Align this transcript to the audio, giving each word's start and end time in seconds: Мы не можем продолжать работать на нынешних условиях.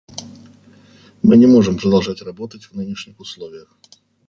Мы 1.21 1.37
не 1.37 1.45
можем 1.45 1.77
продолжать 1.77 2.23
работать 2.23 2.67
на 2.71 2.81
нынешних 2.81 3.19
условиях. 3.19 3.77